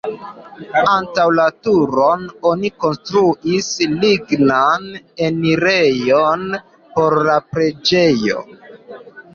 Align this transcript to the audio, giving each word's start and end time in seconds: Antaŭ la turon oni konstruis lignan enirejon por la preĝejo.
Antaŭ 0.93 1.25
la 1.39 1.43
turon 1.67 2.23
oni 2.53 2.71
konstruis 2.85 3.69
lignan 3.93 4.89
enirejon 5.29 6.49
por 6.99 7.21
la 7.31 7.39
preĝejo. 7.53 8.45